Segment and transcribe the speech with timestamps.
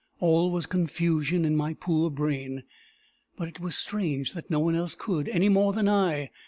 [0.19, 2.63] All was confusion in my poor brain.
[3.37, 6.31] But it was strange that no one else could, any more than I.